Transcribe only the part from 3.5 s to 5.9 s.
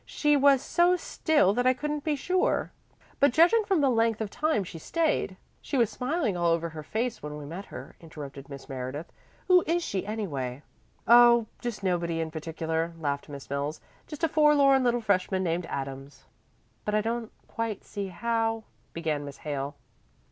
from the length of time she stayed" "She